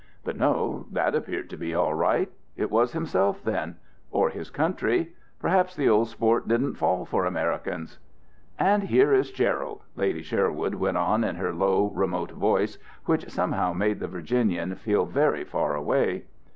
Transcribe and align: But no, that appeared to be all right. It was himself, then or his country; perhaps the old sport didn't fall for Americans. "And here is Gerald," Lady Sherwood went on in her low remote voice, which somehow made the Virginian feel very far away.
But 0.23 0.35
no, 0.35 0.87
that 0.91 1.13
appeared 1.13 1.47
to 1.51 1.57
be 1.57 1.75
all 1.75 1.93
right. 1.93 2.31
It 2.57 2.71
was 2.71 2.93
himself, 2.93 3.43
then 3.43 3.75
or 4.09 4.31
his 4.31 4.49
country; 4.49 5.13
perhaps 5.39 5.75
the 5.75 5.87
old 5.89 6.07
sport 6.07 6.47
didn't 6.47 6.73
fall 6.73 7.05
for 7.05 7.23
Americans. 7.23 7.99
"And 8.57 8.81
here 8.85 9.13
is 9.13 9.29
Gerald," 9.29 9.83
Lady 9.95 10.23
Sherwood 10.23 10.73
went 10.73 10.97
on 10.97 11.23
in 11.23 11.35
her 11.35 11.53
low 11.53 11.91
remote 11.93 12.31
voice, 12.31 12.79
which 13.05 13.29
somehow 13.29 13.73
made 13.73 13.99
the 13.99 14.07
Virginian 14.07 14.73
feel 14.73 15.05
very 15.05 15.43
far 15.43 15.75
away. 15.75 16.23